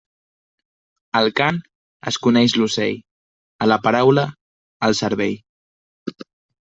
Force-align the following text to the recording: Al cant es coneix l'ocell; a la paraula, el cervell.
Al 1.19 1.29
cant 1.39 1.59
es 2.11 2.17
coneix 2.27 2.55
l'ocell; 2.61 2.97
a 3.67 3.71
la 3.73 3.79
paraula, 3.89 4.27
el 4.89 4.97
cervell. 5.05 5.37